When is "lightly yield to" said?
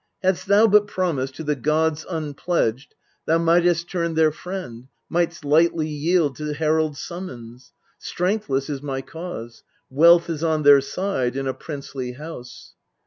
5.45-6.55